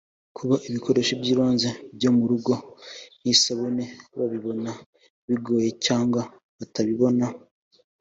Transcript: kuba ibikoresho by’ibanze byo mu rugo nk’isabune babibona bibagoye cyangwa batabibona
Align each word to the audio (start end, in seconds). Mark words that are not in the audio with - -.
kuba 0.37 0.55
ibikoresho 0.67 1.13
by’ibanze 1.21 1.69
byo 1.95 2.09
mu 2.17 2.23
rugo 2.31 2.53
nk’isabune 3.19 3.83
babibona 4.17 4.71
bibagoye 5.27 5.69
cyangwa 5.85 6.21
batabibona 6.57 7.25